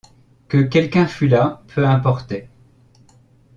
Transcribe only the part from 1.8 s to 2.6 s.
importait.